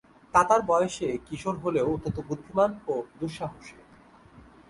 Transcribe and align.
তাতার 0.33 0.61
বয়েসে 0.61 1.07
কিশোর 1.25 1.55
হলেও 1.57 1.87
অত্যন্ত 1.93 2.17
বুদ্ধিমান 2.29 2.71
ও 2.87 2.93
দুঃসাহসী। 3.19 3.75